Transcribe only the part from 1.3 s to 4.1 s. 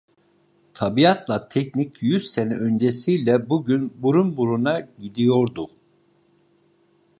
teknik, yüz sene öncesiyle bugün